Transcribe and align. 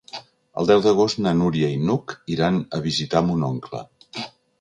El 0.59 0.69
deu 0.69 0.79
d'agost 0.85 1.19
na 1.25 1.33
Núria 1.41 1.69
i 1.73 1.77
n'Hug 1.89 2.15
iran 2.37 2.57
a 2.79 2.79
visitar 2.87 3.21
mon 3.29 3.45
oncle. 3.49 3.83